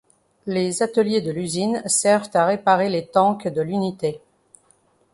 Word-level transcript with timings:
Les 0.47 0.81
ateliers 0.81 1.21
de 1.21 1.29
l'usine 1.29 1.83
servent 1.85 2.27
à 2.33 2.47
réparer 2.47 2.89
les 2.89 3.05
tanks 3.05 3.47
de 3.47 3.61
l'unité. 3.61 4.19